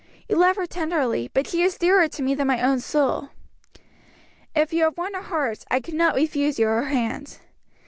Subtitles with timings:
[0.27, 3.29] You love her tenderly, but she is dearer to me than my own soul."
[4.55, 7.37] "If you have won her heart, I cannot refuse you her hand.